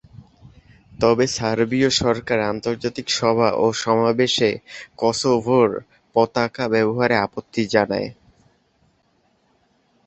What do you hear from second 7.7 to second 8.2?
জানায়।